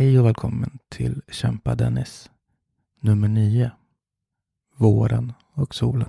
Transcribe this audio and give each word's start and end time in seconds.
Hej 0.00 0.18
och 0.18 0.26
välkommen 0.26 0.78
till 0.88 1.22
Kämpa 1.28 1.74
Dennis. 1.74 2.30
Nummer 3.00 3.28
9. 3.28 3.70
Våren 4.76 5.32
och 5.54 5.74
solen. 5.74 6.08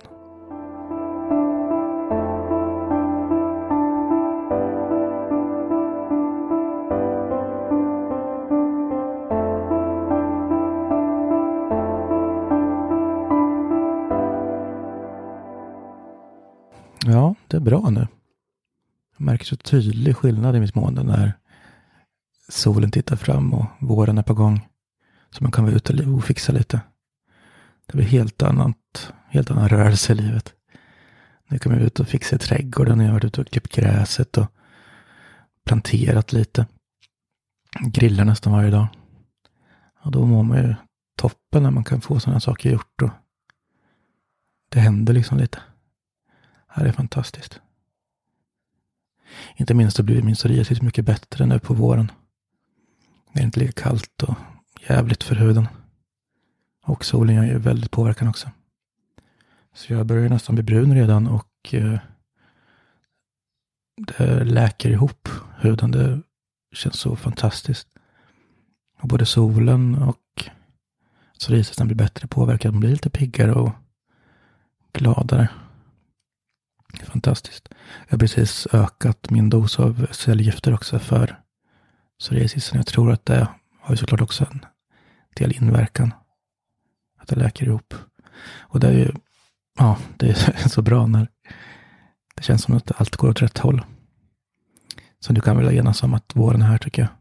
Ja, 17.06 17.36
det 17.48 17.58
är 17.58 17.62
bra 17.62 17.90
nu. 17.90 18.08
Jag 19.18 19.26
märker 19.26 19.46
så 19.46 19.56
tydlig 19.56 20.16
skillnad 20.16 20.56
i 20.56 20.60
mitt 20.60 20.76
mående 20.76 21.04
när 21.04 21.41
solen 22.52 22.92
tittar 22.92 23.16
fram 23.16 23.54
och 23.54 23.66
våren 23.80 24.18
är 24.18 24.24
på 24.24 24.34
gång. 24.34 24.68
Så 25.30 25.44
man 25.44 25.52
kan 25.52 25.64
vara 25.64 25.76
ute 25.76 26.04
och 26.04 26.24
fixa 26.24 26.52
lite. 26.52 26.82
Det 27.86 27.98
blir 27.98 28.06
helt 28.06 28.42
annat, 28.44 29.14
helt 29.28 29.52
annan 29.52 29.70
rörelse 29.70 30.14
i 30.14 30.16
livet. 30.16 30.54
Nu 31.48 31.60
kan 31.60 31.72
man 31.72 31.82
ut 31.82 32.00
och 32.00 32.08
fixa 32.08 32.36
i 32.36 32.40
trädgården. 32.40 33.00
Jag 33.00 33.08
har 33.08 33.14
varit 33.14 33.24
ute 33.24 33.42
och 33.42 33.48
klippt 33.48 33.76
gräset 33.76 34.38
och 34.38 34.48
planterat 35.66 36.34
lite. 36.34 36.68
Grillar 37.80 38.26
nästan 38.26 38.54
varje 38.54 38.72
dag. 38.72 38.88
Och 40.04 40.12
då 40.12 40.26
mår 40.26 40.44
man 40.44 40.58
ju 40.58 40.76
toppen 41.18 41.64
när 41.64 41.72
man 41.72 41.84
kan 41.84 42.02
få 42.02 42.20
sådana 42.20 42.40
saker 42.40 42.72
gjort. 42.72 43.02
Och 43.02 43.10
det 44.70 44.80
händer 44.80 45.14
liksom 45.14 45.38
lite. 45.38 45.62
Det 46.76 46.88
är 46.88 46.92
fantastiskt. 46.92 47.62
Inte 49.56 49.74
minst 49.74 49.98
så 49.98 50.04
blir 50.04 50.22
min 50.22 50.36
psoriasis 50.36 50.82
mycket 50.82 51.06
bättre 51.06 51.46
nu 51.46 51.60
på 51.60 51.74
våren. 51.74 52.12
Det 53.34 53.40
är 53.40 53.44
inte 53.44 53.60
lika 53.60 53.82
kallt 53.82 54.24
och 54.24 54.36
jävligt 54.90 55.24
för 55.24 55.36
huden. 55.36 55.68
Och 56.86 57.06
solen 57.06 57.36
gör 57.36 57.44
ju 57.44 57.58
väldigt 57.58 57.92
påverkan 57.92 58.28
också. 58.28 58.50
Så 59.74 59.94
jag 59.94 60.06
börjar 60.06 60.30
nästan 60.30 60.56
bli 60.56 60.64
brun 60.64 60.96
redan 60.96 61.28
och 61.28 61.74
eh, 61.74 62.00
det 63.98 64.44
läker 64.44 64.90
ihop 64.90 65.30
huden. 65.58 65.92
Det 65.92 66.22
känns 66.74 67.00
så 67.00 67.16
fantastiskt. 67.16 67.88
Och 69.02 69.08
både 69.08 69.26
solen 69.26 69.96
och 69.96 70.50
psoriasisen 71.40 71.88
blir 71.88 71.98
bättre 71.98 72.28
påverkad. 72.28 72.74
Man 72.74 72.80
blir 72.80 72.92
lite 72.92 73.10
piggare 73.10 73.54
och 73.54 73.72
gladare. 74.94 75.50
Fantastiskt. 77.04 77.70
Jag 78.08 78.14
har 78.14 78.20
precis 78.20 78.68
ökat 78.74 79.30
min 79.30 79.50
dos 79.50 79.80
av 79.80 80.08
cellgifter 80.12 80.74
också 80.74 81.00
för 81.00 81.42
så 82.22 82.34
det 82.34 82.40
är 82.40 82.48
psoriasisen. 82.48 82.78
Jag 82.78 82.88
tror 82.88 83.12
att 83.12 83.26
det 83.26 83.48
har 83.80 83.94
ju 83.94 83.98
såklart 83.98 84.22
också 84.22 84.46
en 84.52 84.66
del 85.36 85.52
inverkan. 85.52 86.14
Att 87.20 87.28
det 87.28 87.36
läker 87.36 87.66
ihop. 87.66 87.94
Och 88.60 88.80
det 88.80 88.88
är 88.88 88.92
ju, 88.92 89.12
ja, 89.80 89.98
det 90.18 90.30
är 90.30 90.68
så 90.70 90.82
bra 90.82 91.08
när 91.08 91.28
det 92.36 92.44
känns 92.44 92.64
som 92.64 92.76
att 92.76 93.02
allt 93.02 93.16
går 93.16 93.30
åt 93.30 93.42
rätt 93.42 93.58
håll. 93.58 93.82
Så 95.20 95.34
du 95.34 95.42
kan 95.42 95.58
väl 95.58 95.78
enas 95.78 96.04
om 96.04 96.14
att 96.14 96.36
våren 96.36 96.62
är 96.62 96.66
här 96.66 96.78
tycker 96.78 97.02
jag. 97.02 97.12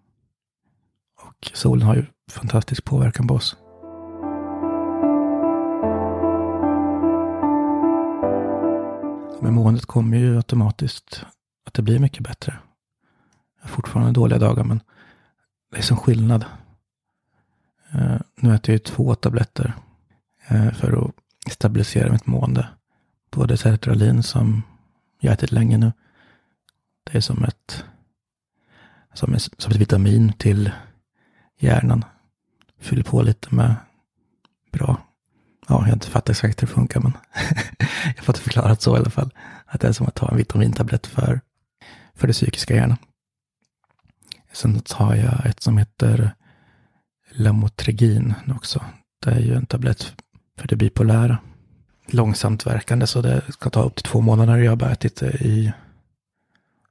Och 1.26 1.50
solen 1.54 1.86
har 1.86 1.94
ju 1.94 2.06
fantastisk 2.30 2.84
påverkan 2.84 3.26
på 3.26 3.34
oss. 3.34 3.56
Men 9.42 9.54
måendet 9.54 9.86
kommer 9.86 10.16
ju 10.16 10.36
automatiskt 10.36 11.24
att 11.66 11.74
det 11.74 11.82
blir 11.82 11.98
mycket 11.98 12.22
bättre. 12.22 12.58
Jag 13.60 13.68
har 13.68 13.74
fortfarande 13.74 14.12
dåliga 14.12 14.38
dagar 14.38 14.64
men 14.64 14.80
det 15.72 15.78
är 15.78 15.82
som 15.82 15.96
skillnad. 15.96 16.44
Uh, 17.94 18.20
nu 18.36 18.54
äter 18.54 18.72
jag 18.72 18.74
ju 18.74 18.78
två 18.78 19.14
tabletter 19.14 19.74
uh, 20.52 20.72
för 20.72 21.04
att 21.04 21.14
stabilisera 21.52 22.12
mitt 22.12 22.26
mående. 22.26 22.68
Både 23.30 23.56
sertralin 23.56 24.22
som 24.22 24.62
jag 25.20 25.32
ätit 25.32 25.52
länge 25.52 25.78
nu. 25.78 25.92
Det 27.04 27.16
är 27.16 27.20
som 27.20 27.44
ett, 27.44 27.84
som, 29.14 29.34
ett, 29.34 29.42
som 29.58 29.72
ett 29.72 29.80
vitamin 29.80 30.32
till 30.32 30.70
hjärnan. 31.58 32.04
Fyller 32.78 33.02
på 33.02 33.22
lite 33.22 33.54
med 33.54 33.74
bra 34.72 35.00
ja, 35.70 35.76
jag 35.78 35.86
har 35.86 35.92
inte 35.92 36.06
fattat 36.06 36.30
exakt 36.30 36.62
hur 36.62 36.66
det 36.66 36.72
funkar, 36.72 37.00
men 37.00 37.12
jag 38.04 38.16
har 38.16 38.24
fått 38.24 38.36
det 38.36 38.42
förklarat 38.42 38.82
så 38.82 38.96
i 38.96 38.98
alla 38.98 39.10
fall. 39.10 39.30
Att 39.66 39.80
det 39.80 39.88
är 39.88 39.92
som 39.92 40.06
att 40.06 40.14
ta 40.14 40.28
en 40.28 40.36
vitamintablett 40.36 41.06
för, 41.06 41.40
för 42.14 42.26
det 42.26 42.32
psykiska 42.32 42.74
hjärnan. 42.74 42.96
Sen 44.52 44.80
tar 44.80 45.14
jag 45.14 45.46
ett 45.46 45.62
som 45.62 45.78
heter 45.78 46.34
Lamotrigin 47.30 48.34
också. 48.56 48.84
Det 49.24 49.30
är 49.30 49.40
ju 49.40 49.54
en 49.54 49.66
tablett 49.66 50.14
för 50.58 50.68
det 50.68 50.76
bipolära. 50.76 51.38
Långsamt 52.06 52.66
verkande, 52.66 53.06
så 53.06 53.22
det 53.22 53.42
ska 53.52 53.70
ta 53.70 53.82
upp 53.82 53.96
till 53.96 54.04
två 54.04 54.20
månader. 54.20 54.58
Jag 54.58 54.72
har 54.72 54.76
bara 54.76 54.90
ätit 54.90 55.16
det 55.16 55.30
i 55.30 55.72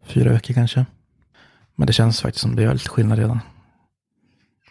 fyra 0.04 0.32
veckor 0.32 0.54
kanske. 0.54 0.86
Men 1.76 1.88
det 1.88 1.94
känns 1.94 2.22
faktiskt 2.22 2.42
som 2.42 2.56
det 2.56 2.64
gör 2.64 2.74
lite 2.74 2.90
skillnad 2.90 3.20
redan. 3.20 3.40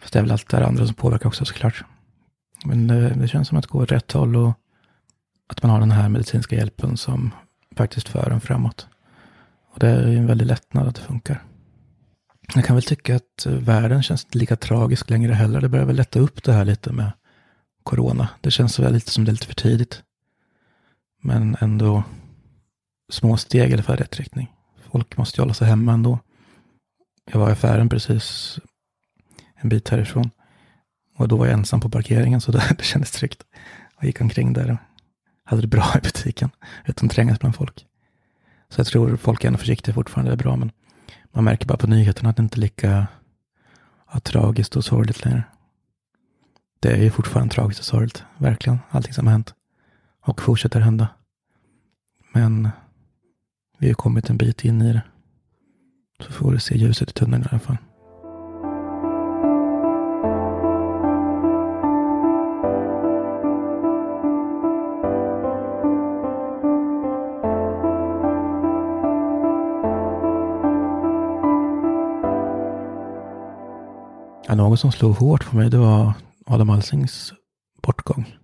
Fast 0.01 0.13
det 0.13 0.19
är 0.19 0.23
väl 0.23 0.31
allt 0.31 0.49
det 0.49 0.67
andra 0.67 0.85
som 0.85 0.95
påverkar 0.95 1.27
också 1.27 1.45
såklart. 1.45 1.83
Men 2.65 2.87
det, 2.87 3.09
det 3.09 3.27
känns 3.27 3.47
som 3.47 3.57
att 3.57 3.67
gå 3.67 3.79
åt 3.79 3.91
rätt 3.91 4.11
håll 4.11 4.35
och 4.35 4.53
att 5.47 5.63
man 5.63 5.71
har 5.71 5.79
den 5.79 5.91
här 5.91 6.09
medicinska 6.09 6.55
hjälpen 6.55 6.97
som 6.97 7.31
faktiskt 7.75 8.09
för 8.09 8.31
en 8.31 8.41
framåt. 8.41 8.87
Och 9.73 9.79
det 9.79 9.89
är 9.89 10.07
ju 10.07 10.17
en 10.17 10.27
väldig 10.27 10.45
lättnad 10.45 10.87
att 10.87 10.95
det 10.95 11.01
funkar. 11.01 11.43
Jag 12.55 12.65
kan 12.65 12.75
väl 12.75 12.83
tycka 12.83 13.15
att 13.15 13.45
eh, 13.45 13.53
världen 13.53 14.03
känns 14.03 14.25
inte 14.25 14.37
lika 14.37 14.55
tragisk 14.55 15.09
längre 15.09 15.33
heller. 15.33 15.61
Det 15.61 15.69
börjar 15.69 15.85
väl 15.85 15.95
lätta 15.95 16.19
upp 16.19 16.43
det 16.43 16.53
här 16.53 16.65
lite 16.65 16.91
med 16.91 17.11
corona. 17.83 18.29
Det 18.41 18.51
känns 18.51 18.79
väl 18.79 18.93
lite 18.93 19.11
som 19.11 19.25
det 19.25 19.31
är 19.31 19.33
lite 19.33 19.47
för 19.47 19.53
tidigt. 19.53 20.03
Men 21.21 21.57
ändå 21.59 22.03
små 23.11 23.37
steg 23.37 23.69
i 23.69 23.73
alla 23.73 23.83
fall 23.83 23.95
i 23.95 24.01
rätt 24.01 24.17
riktning. 24.17 24.51
Folk 24.91 25.17
måste 25.17 25.37
ju 25.37 25.41
hålla 25.41 25.53
sig 25.53 25.67
hemma 25.67 25.93
ändå. 25.93 26.19
Jag 27.31 27.39
var 27.39 27.49
i 27.49 27.51
affären 27.51 27.89
precis 27.89 28.59
en 29.55 29.69
bit 29.69 29.89
härifrån. 29.89 30.31
Och 31.17 31.27
då 31.27 31.37
var 31.37 31.45
jag 31.45 31.53
ensam 31.53 31.81
på 31.81 31.89
parkeringen 31.89 32.41
så 32.41 32.51
det, 32.51 32.75
det 32.77 32.83
kändes 32.83 33.11
tryggt. 33.11 33.43
Jag 33.99 34.05
gick 34.05 34.21
omkring 34.21 34.53
där 34.53 34.71
och 34.71 34.77
hade 35.43 35.61
det 35.61 35.67
bra 35.67 35.93
i 35.97 36.01
butiken 36.01 36.49
utan 36.85 37.05
att 37.05 37.15
trängas 37.15 37.39
bland 37.39 37.55
folk. 37.55 37.85
Så 38.69 38.79
jag 38.79 38.87
tror 38.87 39.17
folk 39.17 39.43
är 39.43 39.47
ändå 39.47 39.59
försiktiga 39.59 39.95
fortfarande, 39.95 40.31
det 40.31 40.35
är 40.35 40.43
bra. 40.43 40.55
Men 40.55 40.71
man 41.31 41.43
märker 41.43 41.67
bara 41.67 41.77
på 41.77 41.87
nyheterna 41.87 42.29
att 42.29 42.37
det 42.37 42.43
inte 42.43 42.57
är 42.57 42.61
lika 42.61 43.07
ja, 44.13 44.19
tragiskt 44.19 44.75
och 44.75 44.85
sorgligt 44.85 45.25
längre. 45.25 45.43
Det 46.79 46.91
är 46.91 47.03
ju 47.03 47.11
fortfarande 47.11 47.53
tragiskt 47.53 47.79
och 47.79 47.85
sorgligt, 47.85 48.23
verkligen, 48.37 48.79
allting 48.89 49.13
som 49.13 49.27
har 49.27 49.31
hänt. 49.31 49.53
Och 50.21 50.41
fortsätter 50.41 50.79
hända. 50.79 51.07
Men 52.33 52.69
vi 53.77 53.87
har 53.87 53.93
kommit 53.93 54.29
en 54.29 54.37
bit 54.37 54.65
in 54.65 54.81
i 54.81 54.93
det. 54.93 55.01
Så 56.19 56.31
får 56.31 56.51
vi 56.51 56.59
se 56.59 56.77
ljuset 56.77 57.09
i 57.09 57.13
tunneln 57.13 57.43
i 57.43 57.47
alla 57.49 57.59
fall. 57.59 57.77
Ja, 74.49 74.55
något 74.55 74.79
som 74.79 74.91
slog 74.91 75.15
hårt 75.15 75.45
på 75.45 75.55
mig 75.55 75.69
det 75.69 75.77
var 75.77 76.13
Adam 76.45 76.69
Alsings 76.69 77.33
bortgång. 77.81 78.35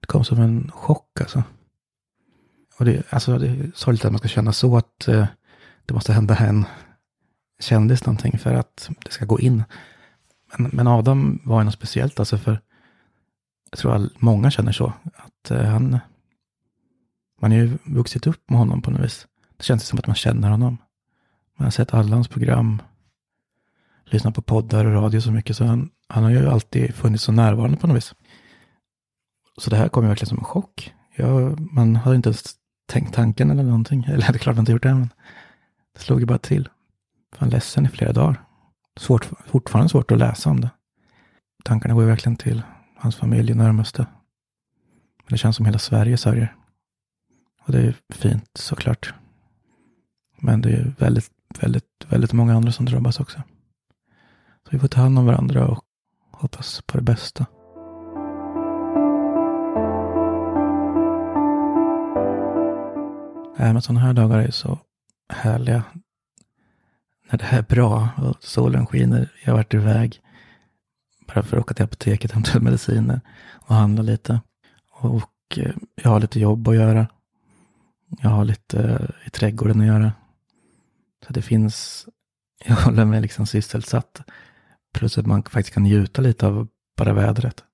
Det 0.00 0.06
kom 0.06 0.24
som 0.24 0.40
en 0.40 0.70
chock 0.70 1.20
alltså. 1.20 1.42
Och 2.78 2.84
det, 2.84 3.12
alltså, 3.12 3.38
det 3.38 3.48
är 3.48 3.72
sorgligt 3.74 4.04
att 4.04 4.12
man 4.12 4.18
ska 4.18 4.28
känna 4.28 4.52
så 4.52 4.76
att 4.76 5.08
eh, 5.08 5.26
det 5.86 5.94
måste 5.94 6.12
hända 6.12 6.36
en 6.36 6.64
kändis 7.60 8.06
någonting 8.06 8.38
för 8.38 8.54
att 8.54 8.90
det 9.04 9.10
ska 9.10 9.24
gå 9.24 9.40
in. 9.40 9.64
Men, 10.58 10.70
men 10.72 10.86
Adam 10.86 11.40
var 11.44 11.60
ju 11.60 11.64
något 11.64 11.74
speciellt 11.74 12.18
alltså 12.18 12.38
för 12.38 12.60
jag 13.70 13.78
tror 13.78 13.94
att 13.94 14.22
många 14.22 14.50
känner 14.50 14.72
så. 14.72 14.92
Att 15.14 15.50
eh, 15.50 15.64
han, 15.64 15.98
man 17.40 17.50
har 17.50 17.58
ju 17.58 17.78
vuxit 17.84 18.26
upp 18.26 18.50
med 18.50 18.58
honom 18.58 18.82
på 18.82 18.90
något 18.90 19.00
vis. 19.00 19.26
Det 19.56 19.64
känns 19.64 19.86
som 19.86 19.98
att 19.98 20.06
man 20.06 20.16
känner 20.16 20.50
honom. 20.50 20.78
Man 21.58 21.66
har 21.66 21.70
sett 21.70 21.94
alla 21.94 22.14
hans 22.14 22.28
program 22.28 22.82
lyssnat 24.12 24.34
på 24.34 24.42
poddar 24.42 24.84
och 24.84 24.92
radio 24.92 25.20
så 25.20 25.32
mycket 25.32 25.56
så 25.56 25.64
han, 25.64 25.90
han 26.08 26.24
har 26.24 26.30
ju 26.30 26.48
alltid 26.48 26.94
funnits 26.94 27.24
så 27.24 27.32
närvarande 27.32 27.76
på 27.76 27.86
något 27.86 27.96
vis. 27.96 28.14
Så 29.58 29.70
det 29.70 29.76
här 29.76 29.88
kom 29.88 30.04
ju 30.04 30.08
verkligen 30.08 30.28
som 30.28 30.38
en 30.38 30.44
chock. 30.44 30.94
Jag, 31.16 31.60
man 31.72 31.96
hade 31.96 32.16
inte 32.16 32.28
ens 32.28 32.54
tänkt 32.86 33.14
tanken 33.14 33.50
eller 33.50 33.62
någonting. 33.62 34.04
Eller 34.08 34.16
det 34.32 34.36
är 34.36 34.38
klart 34.38 34.56
man 34.56 34.62
inte 34.62 34.72
gjort 34.72 34.82
det, 34.82 34.94
men 34.94 35.12
det 35.94 36.00
slog 36.00 36.20
ju 36.20 36.26
bara 36.26 36.38
till. 36.38 36.68
Fan 37.36 37.48
ledsen 37.48 37.86
i 37.86 37.88
flera 37.88 38.12
dagar. 38.12 38.44
Svårt, 39.00 39.28
fortfarande 39.46 39.88
svårt 39.88 40.10
att 40.10 40.18
läsa 40.18 40.50
om 40.50 40.60
det. 40.60 40.70
Tankarna 41.64 41.94
går 41.94 42.02
ju 42.02 42.08
verkligen 42.08 42.36
till 42.36 42.62
hans 42.96 43.16
familj 43.16 43.54
närmaste. 43.54 44.06
Men 45.18 45.28
det 45.28 45.38
känns 45.38 45.56
som 45.56 45.66
hela 45.66 45.78
Sverige 45.78 46.16
sörjer. 46.16 46.56
Och 47.66 47.72
det 47.72 47.78
är 47.78 47.82
ju 47.82 47.94
fint 48.08 48.50
såklart. 48.54 49.14
Men 50.38 50.60
det 50.60 50.68
är 50.68 50.76
ju 50.76 50.92
väldigt, 50.98 51.30
väldigt, 51.60 52.06
väldigt 52.08 52.32
många 52.32 52.54
andra 52.54 52.72
som 52.72 52.86
drabbas 52.86 53.20
också. 53.20 53.42
Så 54.64 54.70
vi 54.70 54.78
får 54.78 54.88
ta 54.88 55.00
hand 55.00 55.18
om 55.18 55.26
varandra 55.26 55.66
och 55.68 55.84
hoppas 56.30 56.82
på 56.86 56.96
det 56.96 57.02
bästa. 57.02 57.46
Även 63.56 63.82
sådana 63.82 64.00
här 64.00 64.12
dagar 64.12 64.38
är 64.38 64.50
så 64.50 64.78
härliga. 65.28 65.84
När 67.30 67.38
det 67.38 67.44
här 67.44 67.58
är 67.58 67.62
bra 67.62 68.08
och 68.16 68.36
solen 68.40 68.86
skiner. 68.86 69.32
Jag 69.44 69.52
har 69.52 69.56
varit 69.56 69.74
iväg 69.74 70.20
bara 71.26 71.42
för 71.42 71.56
att 71.56 71.62
åka 71.62 71.74
till 71.74 71.84
apoteket, 71.84 72.32
hämta 72.32 72.60
mediciner 72.60 73.20
och 73.52 73.74
handla 73.74 74.02
lite. 74.02 74.40
Och 74.90 75.58
eh, 75.58 75.74
jag 75.94 76.10
har 76.10 76.20
lite 76.20 76.40
jobb 76.40 76.68
att 76.68 76.74
göra. 76.74 77.06
Jag 78.20 78.30
har 78.30 78.44
lite 78.44 78.82
eh, 78.82 79.26
i 79.26 79.30
trädgården 79.30 79.80
att 79.80 79.86
göra. 79.86 80.12
Så 81.26 81.32
det 81.32 81.42
finns, 81.42 82.06
jag 82.64 82.76
håller 82.76 83.04
mig 83.04 83.20
liksom 83.20 83.46
sysselsatt. 83.46 84.20
Plus 84.92 85.18
att 85.18 85.26
man 85.26 85.42
faktiskt 85.42 85.74
kan 85.74 85.82
njuta 85.82 86.22
lite 86.22 86.46
av 86.46 86.68
bara 86.96 87.12
vädret. 87.12 87.64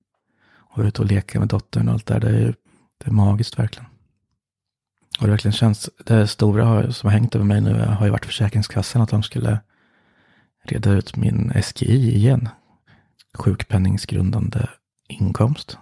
Och 0.51 0.83
ut 0.83 0.99
och 0.99 1.07
leka 1.07 1.39
med 1.39 1.49
dottern 1.49 1.89
och 1.89 1.95
allt 1.95 2.07
där. 2.07 2.21
Det 2.21 2.29
är, 2.29 2.55
det 2.99 3.07
är 3.07 3.11
magiskt 3.11 3.59
verkligen. 3.59 3.87
Och 5.19 5.25
det 5.25 5.31
verkligen 5.31 5.53
känns, 5.53 5.91
det 6.05 6.27
stora 6.27 6.93
som 6.93 7.07
har 7.07 7.19
hängt 7.19 7.35
över 7.35 7.45
mig 7.45 7.61
nu 7.61 7.75
har 7.85 8.07
ju 8.07 8.13
varit 8.13 8.27
Försäkringskassan, 8.27 9.03
att 9.03 9.09
de 9.09 9.23
skulle 9.23 9.61
reda 10.65 10.91
ut 10.91 11.17
min 11.17 11.53
SGI 11.63 12.17
igen. 12.17 12.49
Sjukpenningsgrundande 13.39 14.67
inkomst, 15.09 15.79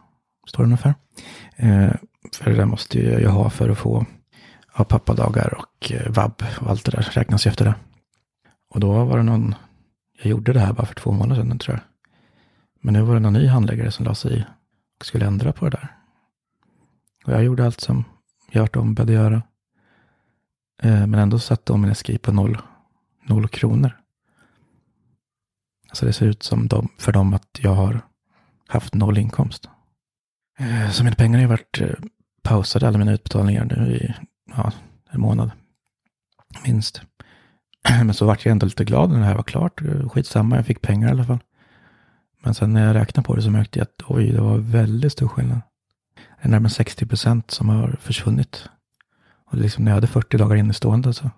står 0.46 0.62
det 0.62 0.66
ungefär. 0.66 0.94
Eh, 1.56 1.92
för 2.32 2.50
det 2.50 2.56
där 2.56 2.64
måste 2.64 3.00
jag 3.00 3.20
ju 3.20 3.26
ha 3.26 3.50
för 3.50 3.68
att 3.68 3.78
få 3.78 4.06
ha 4.72 4.84
pappadagar 4.84 5.54
och 5.54 5.92
eh, 5.92 6.10
vab 6.10 6.42
och 6.60 6.70
allt 6.70 6.84
det 6.84 6.90
där 6.90 7.10
räknas 7.12 7.46
ju 7.46 7.48
efter 7.48 7.64
det. 7.64 7.74
Och 8.70 8.80
då 8.80 9.04
var 9.04 9.16
det 9.16 9.22
någon, 9.22 9.54
jag 10.18 10.26
gjorde 10.26 10.52
det 10.52 10.60
här 10.60 10.72
bara 10.72 10.86
för 10.86 10.94
två 10.94 11.12
månader 11.12 11.42
sedan 11.42 11.58
tror 11.58 11.76
jag. 11.76 11.84
Men 12.80 12.94
nu 12.94 13.02
var 13.02 13.14
det 13.14 13.20
någon 13.20 13.32
ny 13.32 13.46
handläggare 13.46 13.90
som 13.90 14.04
la 14.04 14.14
sig 14.14 14.38
i 14.38 14.44
och 14.98 15.06
skulle 15.06 15.26
ändra 15.26 15.52
på 15.52 15.64
det 15.64 15.76
där. 15.76 15.96
Och 17.24 17.32
jag 17.32 17.44
gjorde 17.44 17.66
allt 17.66 17.80
som 17.80 18.04
jag 18.50 18.60
varit 18.60 18.76
ombedd 18.76 19.10
att 19.10 19.14
göra. 19.14 19.42
Eh, 20.82 21.06
men 21.06 21.14
ändå 21.14 21.38
satte 21.38 21.72
de 21.72 21.80
min 21.80 21.94
SGI 21.94 22.18
på 22.18 22.32
noll, 22.32 22.58
noll 23.24 23.48
kronor. 23.48 24.00
Alltså 25.88 26.06
det 26.06 26.12
ser 26.12 26.26
ut 26.26 26.42
som 26.42 26.68
de, 26.68 26.88
för 26.98 27.12
dem 27.12 27.34
att 27.34 27.58
jag 27.60 27.74
har 27.74 28.00
haft 28.68 28.94
noll 28.94 29.18
inkomst. 29.18 29.68
Eh, 30.58 30.90
så 30.90 31.04
mina 31.04 31.16
pengar 31.16 31.38
har 31.38 31.42
ju 31.42 31.48
varit 31.48 31.80
eh, 31.80 31.90
pausade, 32.42 32.88
alla 32.88 32.98
mina 32.98 33.12
utbetalningar 33.12 33.64
nu 33.64 33.96
i 33.96 34.14
ja, 34.56 34.72
en 35.10 35.20
månad. 35.20 35.50
Minst. 36.64 37.02
Men 38.04 38.14
så 38.14 38.26
vart 38.26 38.44
jag 38.44 38.52
ändå 38.52 38.66
lite 38.66 38.84
glad 38.84 39.10
när 39.10 39.18
det 39.18 39.24
här 39.24 39.34
var 39.34 39.42
klart. 39.42 39.82
Skitsamma, 40.12 40.56
jag 40.56 40.66
fick 40.66 40.82
pengar 40.82 41.08
i 41.08 41.10
alla 41.10 41.24
fall. 41.24 41.38
Men 42.42 42.54
sen 42.54 42.72
när 42.72 42.86
jag 42.86 42.94
räknade 42.94 43.26
på 43.26 43.34
det 43.34 43.42
så 43.42 43.50
märkte 43.50 43.78
jag 43.78 43.84
att 43.84 44.02
oj, 44.10 44.32
det 44.32 44.40
var 44.40 44.58
väldigt 44.58 45.12
stor 45.12 45.28
skillnad. 45.28 45.60
Det 46.14 46.48
är 46.48 46.48
närmare 46.48 46.70
60 46.70 47.06
procent 47.06 47.50
som 47.50 47.68
har 47.68 47.96
försvunnit. 48.00 48.68
Och 49.46 49.58
liksom 49.58 49.84
när 49.84 49.90
jag 49.90 49.96
hade 49.96 50.06
40 50.06 50.36
dagar 50.36 50.56
innestående 50.56 51.14
så 51.14 51.30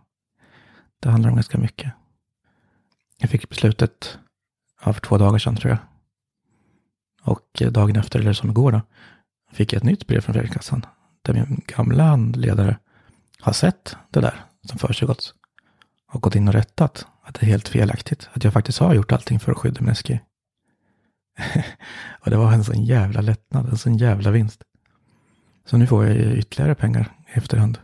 det 1.01 1.09
handlar 1.11 1.31
om 1.31 1.37
ganska 1.37 1.59
mycket. 1.59 1.93
Jag 3.19 3.31
fick 3.31 3.49
beslutet 3.49 4.19
ja, 4.85 4.93
för 4.93 5.01
två 5.01 5.19
dagar 5.19 5.39
sedan 5.39 5.57
tror 5.57 5.71
jag. 5.71 5.79
Och 7.23 7.63
eh, 7.63 7.71
dagen 7.71 7.97
efter, 7.97 8.19
eller 8.19 8.33
som 8.33 8.51
igår 8.51 8.73
då, 8.73 8.81
fick 9.53 9.73
jag 9.73 9.77
ett 9.77 9.85
nytt 9.85 10.07
brev 10.07 10.21
från 10.21 10.33
Försäkringskassan. 10.35 10.87
Där 11.23 11.35
min 11.35 11.63
gamla 11.67 12.05
handledare 12.05 12.79
har 13.41 13.53
sett 13.53 13.97
det 14.11 14.21
där 14.21 14.45
som 14.65 14.79
försiggått. 14.79 15.35
Och 16.13 16.23
gått 16.23 16.35
in 16.35 16.49
och 16.49 16.55
rättat 16.55 17.07
att 17.23 17.35
det 17.35 17.47
är 17.47 17.51
helt 17.51 17.69
felaktigt. 17.69 18.29
Att 18.33 18.45
jag 18.45 18.53
faktiskt 18.53 18.79
har 18.79 18.95
gjort 18.95 19.13
allting 19.13 19.41
för 19.41 19.53
att 19.53 19.59
skydda 19.59 19.81
min 19.81 19.95
och 22.21 22.31
det 22.31 22.37
var 22.37 22.53
en 22.53 22.65
sån 22.65 22.85
jävla 22.85 23.21
lättnad, 23.21 23.69
en 23.69 23.79
sån 23.79 23.97
jävla 23.97 24.31
vinst. 24.31 24.63
Så 25.67 25.77
nu 25.77 25.87
får 25.87 26.07
jag 26.07 26.17
ju 26.17 26.37
ytterligare 26.37 26.75
pengar 26.75 27.13
i 27.35 27.39
efterhand. 27.39 27.79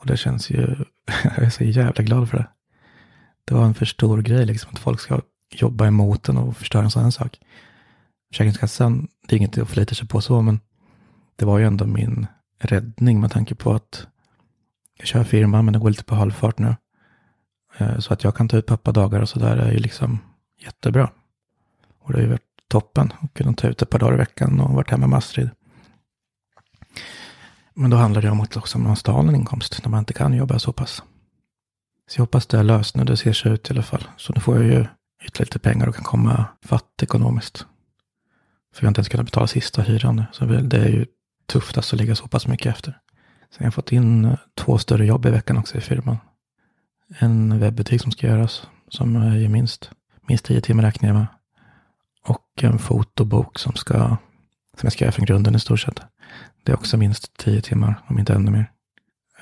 Och 0.00 0.06
det 0.06 0.16
känns 0.16 0.50
ju, 0.50 0.60
jag 1.24 1.38
är 1.38 1.50
så 1.50 1.64
jävla 1.64 2.04
glad 2.04 2.30
för 2.30 2.36
det. 2.36 2.48
Det 3.44 3.54
var 3.54 3.64
en 3.64 3.74
för 3.74 3.86
stor 3.86 4.22
grej 4.22 4.46
liksom 4.46 4.70
att 4.72 4.78
folk 4.78 5.00
ska 5.00 5.20
jobba 5.50 5.86
emot 5.86 6.28
en 6.28 6.36
och 6.36 6.56
förstöra 6.56 6.82
en 6.82 6.90
sån 6.90 7.02
här 7.02 7.10
sak. 7.10 7.40
Försäkringskassan, 8.30 9.08
det 9.28 9.34
är 9.34 9.38
inget 9.38 9.58
att 9.58 9.68
förlita 9.68 9.94
sig 9.94 10.08
på 10.08 10.20
så, 10.20 10.42
men 10.42 10.60
det 11.36 11.44
var 11.44 11.58
ju 11.58 11.66
ändå 11.66 11.86
min 11.86 12.26
räddning 12.58 13.20
med 13.20 13.30
tanke 13.30 13.54
på 13.54 13.72
att 13.72 14.06
jag 14.98 15.06
kör 15.06 15.24
firma, 15.24 15.62
men 15.62 15.72
det 15.72 15.78
går 15.78 15.90
lite 15.90 16.04
på 16.04 16.14
halvfart 16.14 16.58
nu. 16.58 16.76
Eh, 17.78 17.98
så 17.98 18.12
att 18.12 18.24
jag 18.24 18.36
kan 18.36 18.48
ta 18.48 18.56
ut 18.56 18.66
pappadagar 18.66 19.20
och 19.20 19.28
sådär 19.28 19.56
är 19.56 19.72
ju 19.72 19.78
liksom 19.78 20.18
jättebra. 20.64 21.10
Och 21.98 22.12
det 22.12 22.18
har 22.18 22.22
ju 22.22 22.28
varit 22.28 22.42
toppen 22.68 23.12
att 23.20 23.34
kunna 23.34 23.52
ta 23.52 23.68
ut 23.68 23.82
ett 23.82 23.90
par 23.90 23.98
dagar 23.98 24.14
i 24.14 24.16
veckan 24.16 24.60
och 24.60 24.74
varit 24.74 24.90
hemma 24.90 25.06
med 25.06 25.16
Astrid. 25.16 25.50
Men 27.74 27.90
då 27.90 27.96
handlar 27.96 28.22
det 28.22 28.30
om 28.30 28.40
att 28.40 28.56
också 28.56 28.78
man 28.78 28.96
stal 28.96 29.28
en 29.28 29.34
inkomst 29.34 29.80
när 29.84 29.90
man 29.90 29.98
inte 29.98 30.12
kan 30.12 30.34
jobba 30.34 30.58
så 30.58 30.72
pass. 30.72 31.02
Så 32.10 32.18
jag 32.18 32.22
hoppas 32.22 32.46
det 32.46 32.58
är 32.58 32.62
löst 32.62 32.96
nu, 32.96 33.04
det 33.04 33.16
ser 33.16 33.32
så 33.32 33.48
ut 33.48 33.70
i 33.70 33.72
alla 33.72 33.82
fall. 33.82 34.04
Så 34.16 34.32
nu 34.32 34.40
får 34.40 34.56
jag 34.56 34.64
ju 34.64 34.86
ytterligare 35.24 35.44
lite 35.44 35.58
pengar 35.58 35.86
och 35.86 35.94
kan 35.94 36.04
komma 36.04 36.44
fatt 36.64 37.02
ekonomiskt. 37.02 37.66
För 38.74 38.80
vi 38.80 38.86
har 38.86 38.88
inte 38.88 38.98
ens 38.98 39.08
kunnat 39.08 39.26
betala 39.26 39.46
sista 39.46 39.82
hyran 39.82 40.16
nu. 40.16 40.24
Så 40.32 40.44
det 40.44 40.78
är 40.78 40.88
ju 40.88 41.06
tufft 41.46 41.76
alltså 41.76 41.96
att 41.96 42.00
ligga 42.00 42.16
så 42.16 42.28
pass 42.28 42.46
mycket 42.46 42.66
efter. 42.66 42.98
Sen 43.50 43.58
har 43.58 43.66
jag 43.66 43.74
fått 43.74 43.92
in 43.92 44.24
eh, 44.24 44.38
två 44.54 44.78
större 44.78 45.06
jobb 45.06 45.26
i 45.26 45.30
veckan 45.30 45.58
också 45.58 45.78
i 45.78 45.80
firman. 45.80 46.16
En 47.08 47.58
webbutik 47.58 48.02
som 48.02 48.12
ska 48.12 48.26
göras, 48.26 48.66
som 48.88 49.36
ger 49.36 49.48
minst, 49.48 49.90
minst 50.28 50.44
tio 50.44 50.60
timmar 50.60 50.82
räknar 50.82 51.08
jag 51.08 51.16
med. 51.16 51.26
Och 52.24 52.64
en 52.64 52.78
fotobok 52.78 53.58
som, 53.58 53.74
ska, 53.74 53.98
som 54.76 54.82
jag 54.82 54.92
ska 54.92 55.04
göra 55.04 55.12
från 55.12 55.24
grunden 55.24 55.54
i 55.54 55.60
stort 55.60 55.80
sett. 55.80 56.00
Det 56.64 56.72
är 56.72 56.76
också 56.76 56.96
minst 56.96 57.36
tio 57.36 57.60
timmar, 57.60 58.02
om 58.06 58.18
inte 58.18 58.34
ännu 58.34 58.50
mer. 58.50 58.72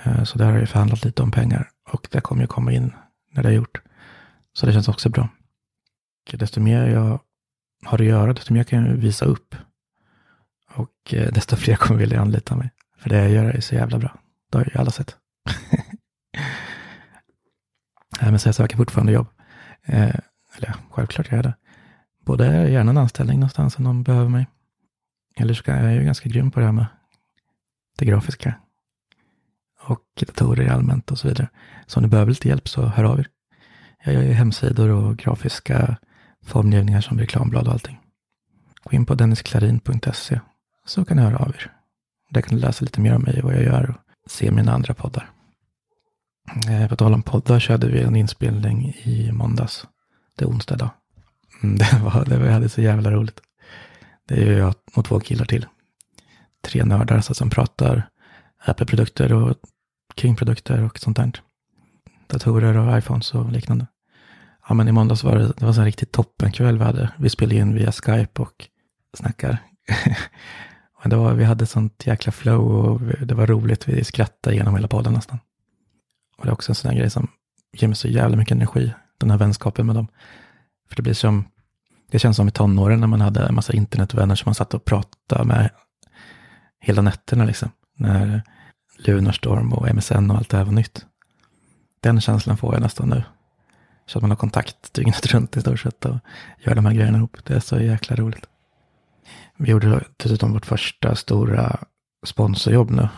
Eh, 0.05 0.25
så 0.25 0.39
där 0.39 0.53
har 0.53 0.59
jag 0.59 0.69
förhandlat 0.69 1.05
lite 1.05 1.23
om 1.23 1.31
pengar 1.31 1.71
och 1.93 2.09
det 2.11 2.21
kommer 2.21 2.43
ju 2.43 2.47
komma 2.47 2.73
in 2.73 2.93
när 3.33 3.43
det 3.43 3.49
är 3.49 3.53
gjort. 3.53 3.81
Så 4.53 4.67
det 4.67 4.73
känns 4.73 4.89
också 4.89 5.09
bra. 5.09 5.29
Och 6.33 6.39
desto 6.39 6.61
mer 6.61 6.87
jag 6.87 7.21
har 7.85 8.01
att 8.01 8.07
göra, 8.07 8.33
desto 8.33 8.53
mer 8.53 8.65
kan 8.65 8.87
jag 8.87 8.95
visa 8.95 9.25
upp. 9.25 9.55
Och 10.75 11.15
eh, 11.15 11.33
desto 11.33 11.57
fler 11.57 11.77
kommer 11.77 12.01
vilja 12.01 12.21
anlita 12.21 12.57
mig. 12.57 12.71
För 12.99 13.11
det 13.11 13.17
jag 13.17 13.31
gör 13.31 13.45
är 13.45 13.61
så 13.61 13.75
jävla 13.75 13.99
bra. 13.99 14.19
Det 14.51 14.59
har 14.59 14.65
ju 14.65 14.81
alla 14.81 14.91
sett. 14.91 15.17
Nej, 18.21 18.31
men 18.31 18.39
så 18.39 18.49
jag 18.49 18.55
söker 18.55 18.77
fortfarande 18.77 19.13
jobb. 19.13 19.27
Eh, 19.85 20.15
eller 20.57 20.75
självklart 20.91 21.31
gör 21.31 21.39
jag 21.39 21.45
det. 21.45 21.55
Både 22.25 22.71
gärna 22.71 22.91
en 22.91 22.99
anställning 22.99 23.41
någonstans 23.41 23.79
om 23.79 23.85
någon 23.85 24.03
behöver 24.03 24.29
mig. 24.29 24.47
Eller 25.37 25.55
så 25.55 25.71
är 25.71 25.83
jag 25.83 25.95
ju 25.95 26.05
ganska 26.05 26.29
grym 26.29 26.51
på 26.51 26.61
det 26.61 26.67
här 26.67 26.73
med 26.73 26.87
det 27.99 28.05
grafiska. 28.05 28.55
Och 29.81 30.03
datorer 30.27 30.69
allmänt 30.69 31.11
och 31.11 31.19
så 31.19 31.29
vidare. 31.29 31.49
Så 31.87 31.99
om 31.99 32.03
ni 32.03 32.09
behöver 32.09 32.31
lite 32.31 32.49
hjälp 32.49 32.69
så 32.69 32.87
hör 32.87 33.05
av 33.05 33.21
er. 33.21 33.29
Jag 34.05 34.15
gör 34.15 34.23
ju 34.23 34.33
hemsidor 34.33 34.89
och 34.89 35.17
grafiska 35.17 35.97
formgivningar 36.45 37.01
som 37.01 37.19
reklamblad 37.19 37.67
och 37.67 37.73
allting. 37.73 38.01
Gå 38.83 38.97
in 38.97 39.07
på 39.07 39.15
dennisklarin.se 39.15 40.41
så 40.87 41.05
kan 41.05 41.17
ni 41.17 41.23
höra 41.23 41.37
av 41.37 41.49
er. 41.49 41.73
Där 42.31 42.41
kan 42.41 42.57
du 42.57 42.63
läsa 42.63 42.85
lite 42.85 43.01
mer 43.01 43.15
om 43.15 43.23
mig 43.23 43.43
och 43.43 43.45
vad 43.45 43.55
jag 43.55 43.63
gör 43.63 43.91
och 43.91 44.31
se 44.31 44.51
mina 44.51 44.73
andra 44.73 44.95
poddar. 44.95 45.31
Eh, 46.69 46.89
på 46.89 46.97
tal 46.97 47.15
om 47.15 47.23
poddar 47.23 47.61
så 47.61 47.73
hade 47.73 47.89
vi 47.89 48.03
en 48.03 48.17
inspelning 48.17 48.95
i 49.03 49.33
måndags. 49.33 49.87
Det 50.39 50.45
är 50.45 50.49
onsdag 50.49 50.75
idag. 50.75 50.91
Mm, 51.63 51.77
det 51.79 52.01
var, 52.05 52.25
det 52.25 52.39
var, 52.39 52.49
hade 52.49 52.69
så 52.69 52.81
jävla 52.81 53.11
roligt. 53.11 53.41
Det 54.29 54.35
är 54.35 54.47
ju 54.47 54.53
jag 54.53 54.75
och 54.95 55.05
två 55.05 55.21
killar 55.21 55.45
till. 55.45 55.67
Tre 56.65 56.85
nördar 56.85 57.21
så 57.21 57.35
som 57.35 57.51
pratar 57.51 58.09
Apple-produkter 58.65 59.33
och 59.33 59.57
kringprodukter 60.15 60.83
och 60.83 60.99
sånt 60.99 61.17
där. 61.17 61.33
Datorer 62.27 62.77
och 62.77 62.99
iPhones 62.99 63.35
och 63.35 63.53
liknande. 63.53 63.87
Ja, 64.69 64.75
men 64.75 64.89
i 64.89 64.93
måndags 64.93 65.25
var 65.25 65.37
det, 65.37 65.53
det 65.57 65.67
var 65.67 65.73
så 65.73 65.81
en 65.81 65.87
riktigt 65.87 66.13
toppenkväll 66.13 66.79
vi 66.79 66.85
hade. 66.85 67.13
Vi 67.19 67.31
spelade 67.31 67.57
in 67.57 67.75
via 67.75 67.93
Skype 67.93 68.43
och 68.43 68.69
snackar. 69.17 69.59
och 71.03 71.11
det 71.11 71.17
var, 71.17 71.35
vi 71.35 71.45
hade 71.45 71.67
sånt 71.67 72.07
jäkla 72.07 72.33
flow 72.33 72.87
och 72.87 73.01
det 73.27 73.35
var 73.35 73.47
roligt. 73.47 73.89
Vi 73.89 74.05
skrattade 74.05 74.57
genom 74.57 74.75
hela 74.75 74.89
podden 74.89 75.13
nästan. 75.13 75.39
Och 76.39 76.45
det 76.45 76.51
är 76.51 76.53
också 76.53 76.71
en 76.71 76.75
sån 76.75 76.91
här 76.91 76.99
grej 76.99 77.11
som 77.11 77.29
ger 77.73 77.89
mig 77.89 77.97
så 77.97 78.09
jävla 78.09 78.37
mycket 78.37 78.55
energi, 78.55 78.95
den 79.19 79.31
här 79.31 79.39
vänskapen 79.39 79.87
med 79.87 79.95
dem. 79.95 80.07
För 80.89 80.97
det 80.97 81.03
blir 81.03 81.15
som, 81.15 81.45
det 82.11 82.19
känns 82.19 82.37
som 82.37 82.49
i 82.49 82.51
tonåren 82.51 83.01
när 83.01 83.07
man 83.07 83.21
hade 83.21 83.47
en 83.47 83.55
massa 83.55 83.73
internetvänner 83.73 84.35
som 84.35 84.49
man 84.49 84.55
satt 84.55 84.75
och 84.75 84.85
pratade 84.85 85.45
med 85.45 85.71
hela 86.81 87.03
nätterna 87.03 87.45
liksom. 87.45 87.71
När 87.97 88.43
Lunarstorm 88.99 89.73
och 89.73 89.95
MSN 89.95 90.31
och 90.31 90.37
allt 90.37 90.49
det 90.49 90.57
här 90.57 90.65
var 90.65 90.73
nytt. 90.73 91.07
Den 92.01 92.21
känslan 92.21 92.57
får 92.57 92.75
jag 92.75 92.83
nästan 92.83 93.09
nu. 93.09 93.23
Så 94.07 94.19
att 94.19 94.23
man 94.23 94.31
har 94.31 94.37
kontakt 94.37 94.95
dygnet 94.95 95.27
runt 95.35 95.57
i 95.57 95.61
stort 95.61 95.81
sett 95.81 96.05
och 96.05 96.17
gör 96.59 96.75
de 96.75 96.87
här 96.87 96.93
grejerna 96.93 97.19
ihop. 97.19 97.37
Det 97.45 97.55
är 97.55 97.61
så 97.61 97.81
jäkla 97.81 98.17
roligt. 98.17 98.47
Vi 99.57 99.71
gjorde 99.71 100.05
dessutom 100.17 100.53
vårt 100.53 100.67
första 100.67 101.15
stora 101.15 101.81
sponsorjobb 102.27 102.91
nu. 102.91 103.09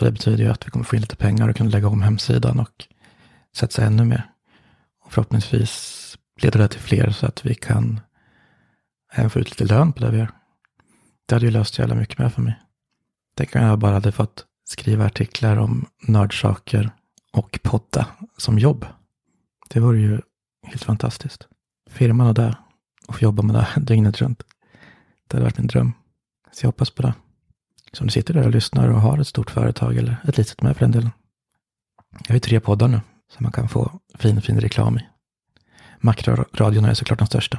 Och 0.00 0.06
det 0.06 0.12
betyder 0.12 0.44
ju 0.44 0.50
att 0.50 0.66
vi 0.66 0.70
kommer 0.70 0.84
få 0.84 0.96
in 0.96 1.02
lite 1.02 1.16
pengar 1.16 1.48
och 1.48 1.56
kunna 1.56 1.70
lägga 1.70 1.88
om 1.88 2.02
hemsidan 2.02 2.60
och 2.60 2.86
satsa 3.56 3.84
ännu 3.84 4.04
mer. 4.04 4.30
Och 5.04 5.12
förhoppningsvis 5.12 6.18
leder 6.42 6.58
det 6.58 6.68
till 6.68 6.80
fler 6.80 7.10
så 7.10 7.26
att 7.26 7.46
vi 7.46 7.54
kan 7.54 8.00
även 9.12 9.30
få 9.30 9.38
ut 9.38 9.50
lite 9.50 9.74
lön 9.74 9.92
på 9.92 10.00
det 10.00 10.10
vi 10.10 10.18
gör. 10.18 10.30
Det 11.26 11.34
hade 11.34 11.46
ju 11.46 11.52
löst 11.52 11.78
jävla 11.78 11.94
mycket 11.94 12.18
mer 12.18 12.28
för 12.28 12.42
mig. 12.42 12.60
Tänk 13.36 13.56
om 13.56 13.62
jag 13.62 13.78
bara 13.78 13.92
hade 13.92 14.12
fått 14.12 14.44
skriva 14.64 15.06
artiklar 15.06 15.56
om 15.56 15.86
nördsaker 16.02 16.90
och 17.32 17.60
podda 17.62 18.06
som 18.36 18.58
jobb. 18.58 18.86
Det 19.68 19.80
vore 19.80 19.98
ju 19.98 20.20
helt 20.62 20.84
fantastiskt. 20.84 21.48
Firman 21.90 22.26
och 22.26 22.34
det 22.34 22.56
och 23.08 23.14
få 23.14 23.24
jobba 23.24 23.42
med 23.42 23.54
det 23.54 23.68
dygnet 23.80 24.20
runt. 24.20 24.42
Det 25.26 25.36
hade 25.36 25.44
varit 25.44 25.58
min 25.58 25.66
dröm. 25.66 25.92
Så 26.52 26.64
jag 26.64 26.68
hoppas 26.68 26.90
på 26.90 27.02
det. 27.02 27.14
Så 27.92 28.02
om 28.02 28.06
du 28.06 28.12
sitter 28.12 28.34
där 28.34 28.44
och 28.44 28.50
lyssnar 28.50 28.88
och 28.88 29.00
har 29.00 29.18
ett 29.18 29.26
stort 29.26 29.50
företag 29.50 29.96
eller 29.96 30.16
ett 30.28 30.36
litet 30.36 30.62
med 30.62 30.76
för 30.76 30.80
den 30.80 30.90
delen. 30.90 31.10
Jag 32.10 32.28
har 32.28 32.34
ju 32.34 32.40
tre 32.40 32.60
poddar 32.60 32.88
nu 32.88 33.00
som 33.36 33.42
man 33.42 33.52
kan 33.52 33.68
få 33.68 34.00
fin, 34.14 34.42
fin 34.42 34.60
reklam 34.60 34.98
i. 34.98 35.06
Macradion 36.00 36.84
är 36.84 36.94
såklart 36.94 37.18
den 37.18 37.26
största. 37.26 37.58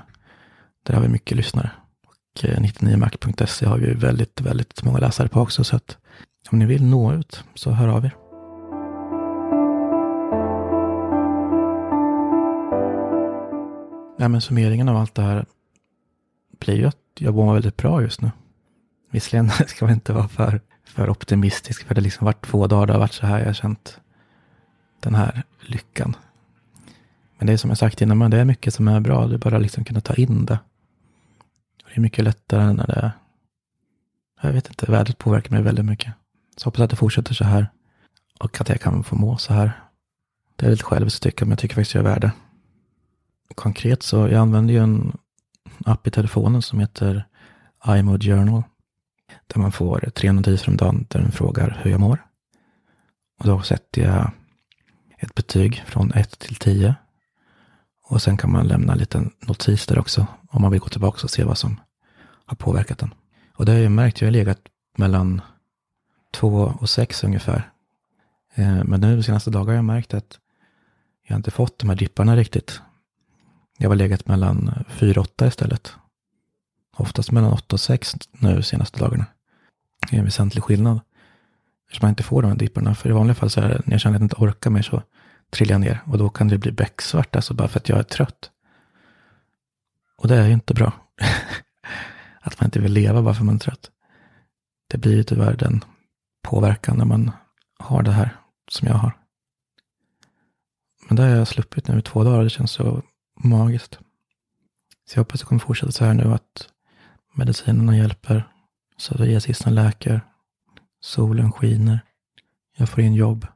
Där 0.83 0.93
har 0.93 1.01
vi 1.01 1.07
mycket 1.07 1.38
lyssnare. 1.38 1.71
Och 2.05 2.45
eh, 2.45 2.59
99mac.se 2.59 3.65
har 3.65 3.77
vi 3.77 3.93
väldigt, 3.93 4.41
väldigt 4.41 4.83
många 4.83 5.00
läsare 5.00 5.27
på 5.27 5.41
också. 5.41 5.63
Så 5.63 5.75
att 5.75 5.97
om 6.51 6.59
ni 6.59 6.65
vill 6.65 6.83
nå 6.83 7.13
ut 7.13 7.43
så 7.55 7.71
hör 7.71 7.88
av 7.88 8.05
er. 8.05 8.15
Ja, 14.17 14.27
men 14.27 14.41
summeringen 14.41 14.89
av 14.89 14.97
allt 14.97 15.15
det 15.15 15.21
här 15.21 15.45
blir 16.59 16.75
ju 16.75 16.85
att 16.85 16.97
jag 17.19 17.35
mår 17.35 17.53
väldigt 17.53 17.77
bra 17.77 18.01
just 18.01 18.21
nu. 18.21 18.31
Visserligen 19.12 19.50
ska 19.68 19.86
man 19.86 19.94
inte 19.94 20.13
vara 20.13 20.27
för, 20.27 20.62
för 20.84 21.10
optimistisk, 21.10 21.84
för 21.84 21.96
det 21.96 22.01
har 22.01 22.03
liksom 22.03 22.25
varit 22.25 22.46
två 22.46 22.68
dagar 22.68 22.88
det 22.88 22.94
har 22.94 23.00
varit 23.00 23.13
så 23.13 23.25
här 23.25 23.39
jag 23.39 23.46
har 23.46 23.53
känt 23.53 24.00
den 25.00 25.15
här 25.15 25.44
lyckan. 25.60 26.15
Men 27.38 27.48
det 27.48 27.53
är 27.53 27.58
som 27.58 27.70
jag 27.70 27.77
sagt 27.77 28.01
innan, 28.01 28.32
det 28.32 28.38
är 28.38 28.46
mycket 28.46 28.74
som 28.74 28.88
är 28.88 29.00
bra. 29.00 29.27
Du 29.27 29.38
bara 29.38 29.58
liksom 29.58 29.84
kunna 29.84 30.01
ta 30.01 30.13
in 30.13 30.46
det. 30.46 30.60
Det 31.86 31.98
är 31.98 32.01
mycket 32.01 32.24
lättare 32.24 32.74
när 32.74 32.88
det, 32.88 33.12
jag 34.41 34.53
vet 34.53 34.68
inte, 34.68 34.91
vädret 34.91 35.18
påverkar 35.18 35.51
mig 35.51 35.62
väldigt 35.62 35.86
mycket. 35.86 36.13
Så 36.58 36.68
hoppas 36.68 36.82
att 36.82 36.89
det 36.89 36.96
fortsätter 36.96 37.34
så 37.34 37.44
här. 37.44 37.68
Och 38.39 38.62
att 38.62 38.70
jag 38.70 38.82
kan 38.82 39.03
få 39.03 39.15
må 39.15 39.38
så 39.38 39.53
här. 39.53 39.72
Det 40.56 40.65
är 40.65 40.70
lite 40.72 40.84
själviskt 40.84 41.24
tycka, 41.24 41.46
men 41.46 41.50
jag 41.50 41.60
tycker 41.60 41.75
faktiskt 41.75 41.96
jag 41.96 42.06
är 42.06 42.10
värd 42.10 42.22
det. 42.22 42.32
Konkret 43.56 44.03
så, 44.03 44.18
jag 44.18 44.34
använder 44.34 44.74
ju 44.74 44.80
en 44.80 45.18
app 45.86 46.08
i 46.08 46.12
telefonen 46.12 46.62
som 46.62 46.80
heter 46.80 47.25
IMO 47.88 48.18
Journal. 48.20 48.63
Där 49.47 49.59
man 49.59 49.71
får 49.71 50.00
tre 50.15 50.31
notiser 50.31 50.69
om 50.69 50.77
dagen 50.77 51.05
där 51.09 51.19
den 51.19 51.31
frågar 51.31 51.79
hur 51.83 51.91
jag 51.91 52.00
mår. 52.00 52.25
Och 53.39 53.47
då 53.47 53.61
sätter 53.61 54.01
jag 54.01 54.31
ett 55.17 55.35
betyg 55.35 55.83
från 55.85 56.13
1 56.13 56.39
till 56.39 56.55
10. 56.55 56.95
Och 58.03 58.21
sen 58.21 58.38
kan 58.38 58.51
man 58.51 58.67
lämna 58.67 58.93
en 58.93 59.00
liten 59.00 59.31
notis 59.39 59.88
där 59.88 60.00
också 60.00 60.27
om 60.50 60.61
man 60.61 60.71
vill 60.71 60.79
gå 60.79 60.89
tillbaka 60.89 61.23
och 61.23 61.29
se 61.29 61.43
vad 61.43 61.57
som 61.57 61.79
har 62.45 62.55
påverkat 62.55 62.97
den. 62.97 63.13
Och 63.55 63.65
det 63.65 63.71
har 63.71 63.79
jag 63.79 63.91
märkt, 63.91 64.21
jag 64.21 64.27
har 64.27 64.31
legat 64.31 64.59
mellan 64.97 65.41
2 66.33 66.73
och 66.79 66.89
6 66.89 67.23
ungefär. 67.23 67.71
Eh, 68.55 68.83
men 68.83 69.01
nu 69.01 69.15
de 69.15 69.23
senaste 69.23 69.50
dagarna 69.50 69.71
har 69.71 69.75
jag 69.75 69.85
märkt 69.85 70.13
att 70.13 70.39
jag 71.27 71.39
inte 71.39 71.51
fått 71.51 71.79
de 71.79 71.89
här 71.89 71.97
dipparna 71.97 72.35
riktigt. 72.35 72.81
Jag 73.77 73.89
har 73.89 73.95
legat 73.95 74.27
mellan 74.27 74.85
4 74.89 75.21
och 75.21 75.27
8 75.27 75.47
istället. 75.47 75.93
Oftast 76.98 77.31
mellan 77.31 77.53
8 77.53 77.75
och 77.75 77.79
6 77.79 78.15
nu 78.31 78.55
de 78.55 78.63
senaste 78.63 79.00
dagarna. 79.00 79.25
Det 80.10 80.15
är 80.15 80.19
en 80.19 80.25
väsentlig 80.25 80.63
skillnad. 80.63 81.00
Eftersom 81.88 82.05
man 82.05 82.10
inte 82.10 82.24
får 82.24 82.41
de 82.41 82.48
här 82.48 82.57
dipparna. 82.57 82.95
För 82.95 83.10
i 83.10 83.13
vanliga 83.13 83.36
fall 83.36 83.50
så 83.50 83.62
är 83.62 83.69
det, 83.69 83.81
när 83.86 83.93
jag 83.93 84.01
känner 84.01 84.15
att 84.15 84.21
jag 84.21 84.25
inte 84.25 84.36
orkar 84.36 84.69
mer 84.69 84.81
så 84.81 85.03
trillar 85.50 85.74
jag 85.74 85.81
ner. 85.81 86.00
Och 86.05 86.17
då 86.17 86.29
kan 86.29 86.48
det 86.48 86.57
bli 86.57 86.71
becksvart 86.71 87.36
alltså 87.36 87.53
bara 87.53 87.67
för 87.67 87.79
att 87.79 87.89
jag 87.89 88.00
är 88.00 88.03
trött. 88.03 88.51
Och 90.17 90.27
det 90.27 90.36
är 90.36 90.48
ju 90.48 90.53
inte 90.53 90.74
bra. 90.74 90.93
att 92.41 92.60
man 92.60 92.67
inte 92.67 92.79
vill 92.79 92.93
leva 92.93 93.21
bara 93.21 93.33
för 93.33 93.41
att 93.41 93.45
man 93.45 93.55
är 93.55 93.60
trött. 93.60 93.91
Det 94.89 94.98
blir 94.98 95.15
ju 95.15 95.24
tyvärr 95.24 95.57
den 95.57 95.83
påverkan 96.43 96.98
när 96.98 97.05
man 97.05 97.31
har 97.79 98.03
det 98.03 98.12
här 98.12 98.38
som 98.71 98.88
jag 98.88 98.95
har. 98.95 99.17
Men 101.07 101.15
det 101.15 101.24
har 101.24 101.29
jag 101.29 101.48
sluppit 101.48 101.88
nu 101.88 102.00
i 102.00 102.01
två 102.01 102.24
dagar. 102.24 102.43
Det 102.43 102.50
känns 102.50 102.71
så 102.71 103.01
magiskt. 103.43 104.00
Så 105.05 105.17
jag 105.17 105.24
hoppas 105.24 105.39
det 105.39 105.45
kommer 105.45 105.60
fortsätta 105.60 105.91
så 105.91 106.05
här 106.05 106.13
nu 106.13 106.33
att 106.33 106.67
medicinerna 107.33 107.97
hjälper. 107.97 108.47
Så 108.97 109.17
läker. 109.73 110.21
Solen 111.00 111.51
skiner. 111.51 112.00
Jag 112.77 112.89
får 112.89 113.03
in 113.03 113.13
jobb. 113.13 113.47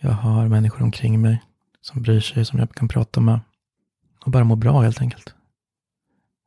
Jag 0.00 0.10
har 0.10 0.48
människor 0.48 0.82
omkring 0.82 1.20
mig 1.20 1.42
som 1.80 2.02
bryr 2.02 2.20
sig, 2.20 2.44
som 2.44 2.58
jag 2.58 2.74
kan 2.74 2.88
prata 2.88 3.20
med. 3.20 3.40
Och 4.24 4.30
bara 4.30 4.44
må 4.44 4.56
bra 4.56 4.80
helt 4.80 5.00
enkelt. 5.00 5.34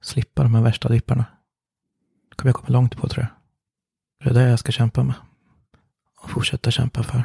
Slippa 0.02 0.44
de 0.44 0.56
här 0.56 0.62
värsta 0.62 0.90
dipparna. 0.90 1.26
Det 2.30 2.36
kommer 2.36 2.50
jag 2.50 2.56
komma 2.56 2.70
långt 2.70 2.98
på 2.98 3.08
tror 3.08 3.26
jag. 3.26 3.34
Det 4.24 4.40
är 4.40 4.44
det 4.44 4.50
jag 4.50 4.60
ska 4.60 4.72
kämpa 4.72 5.04
med. 5.04 5.16
Och 6.20 6.30
fortsätta 6.30 6.72
kämpa 6.72 7.04
för. 7.04 7.24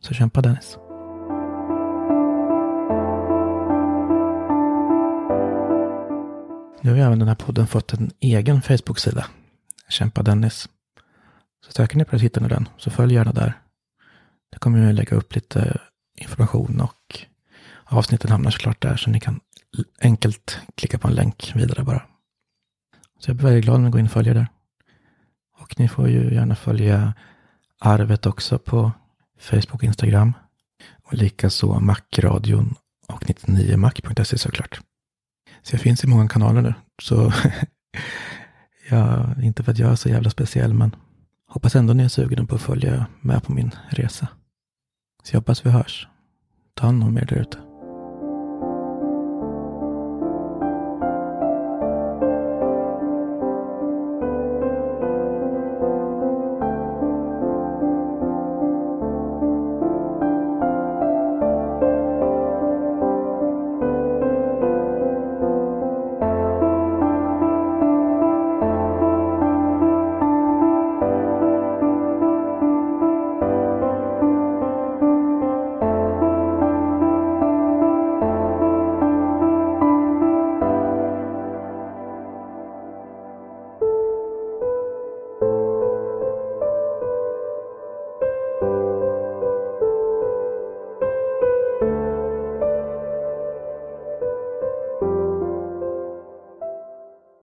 Så 0.00 0.14
kämpa 0.14 0.40
Dennis. 0.40 0.89
Nu 6.82 6.90
har 6.90 6.98
även 6.98 7.18
den 7.18 7.28
här 7.28 7.34
podden 7.34 7.66
fått 7.66 7.92
en 7.92 8.10
egen 8.20 8.62
Facebook-sida. 8.62 9.26
Kämpa 9.88 10.22
Dennis. 10.22 10.68
Så 11.66 11.72
söker 11.72 11.96
ni 11.96 12.04
på 12.04 12.16
det 12.16 12.22
hittar 12.22 12.40
ni 12.40 12.48
den, 12.48 12.68
så 12.78 12.90
följ 12.90 13.14
gärna 13.14 13.32
där. 13.32 13.60
Där 14.52 14.58
kommer 14.58 14.78
jag 14.86 14.94
lägga 14.94 15.16
upp 15.16 15.34
lite 15.34 15.80
information 16.18 16.80
och 16.80 17.18
avsnitten 17.84 18.30
hamnar 18.30 18.50
såklart 18.50 18.82
där 18.82 18.96
så 18.96 19.10
ni 19.10 19.20
kan 19.20 19.40
enkelt 20.00 20.58
klicka 20.74 20.98
på 20.98 21.08
en 21.08 21.14
länk 21.14 21.52
vidare 21.54 21.84
bara. 21.84 22.02
Så 23.18 23.30
jag 23.30 23.36
blir 23.36 23.46
väldigt 23.46 23.64
glad 23.64 23.76
om 23.76 23.84
ni 23.84 23.90
går 23.90 24.00
in 24.00 24.06
och 24.06 24.12
följer 24.12 24.34
där. 24.34 24.46
Och 25.58 25.78
ni 25.78 25.88
får 25.88 26.08
ju 26.08 26.34
gärna 26.34 26.56
följa 26.56 27.14
Arvet 27.78 28.26
också 28.26 28.58
på 28.58 28.92
Facebook 29.38 29.74
och 29.74 29.84
Instagram. 29.84 30.32
Och 31.02 31.14
likaså 31.14 31.80
Macradion 31.80 32.74
och 33.08 33.22
99mac.se 33.24 34.38
såklart. 34.38 34.80
Så 35.62 35.74
jag 35.74 35.80
finns 35.80 36.04
i 36.04 36.06
många 36.06 36.28
kanaler 36.28 36.62
nu. 36.62 36.74
Så 37.02 37.32
ja, 38.90 39.34
inte 39.42 39.62
för 39.62 39.72
att 39.72 39.78
jag 39.78 39.90
är 39.90 39.96
så 39.96 40.08
jävla 40.08 40.30
speciell, 40.30 40.74
men 40.74 40.96
hoppas 41.48 41.76
ändå 41.76 41.92
ni 41.92 42.04
är 42.04 42.08
sugna 42.08 42.46
på 42.46 42.54
att 42.54 42.62
följa 42.62 43.06
med 43.20 43.42
på 43.42 43.52
min 43.52 43.70
resa. 43.88 44.28
Så 45.22 45.34
jag 45.36 45.40
hoppas 45.40 45.66
vi 45.66 45.70
hörs. 45.70 46.08
Ta 46.74 46.86
hand 46.86 47.04
om 47.04 47.18
er 47.18 47.24
där 47.24 47.36
ute. 47.36 47.69